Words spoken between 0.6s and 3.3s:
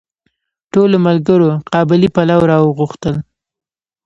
ټولو ملګرو قابلي پلو راوغوښتل.